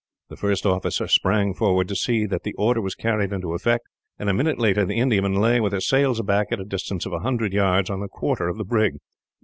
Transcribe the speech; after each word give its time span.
The 0.29 0.35
first 0.35 0.65
officer 0.65 1.07
sprang 1.07 1.53
forward, 1.53 1.87
to 1.89 1.95
see 1.95 2.25
that 2.25 2.41
the 2.41 2.55
order 2.55 2.81
was 2.81 2.95
carried 2.95 3.31
into 3.31 3.53
effect, 3.53 3.85
and 4.17 4.31
a 4.31 4.33
minute 4.33 4.57
later 4.57 4.83
the 4.83 4.97
Indiaman 4.99 5.35
lay, 5.35 5.59
with 5.61 5.73
her 5.73 5.79
sails 5.79 6.19
aback, 6.19 6.47
at 6.51 6.59
a 6.59 6.65
distance 6.65 7.05
of 7.05 7.13
a 7.13 7.19
hundred 7.19 7.53
yards, 7.53 7.91
on 7.91 7.99
the 7.99 8.07
quarter 8.07 8.47
of 8.49 8.57
the 8.57 8.65
brig. 8.65 8.97